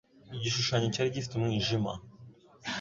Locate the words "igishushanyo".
0.35-0.87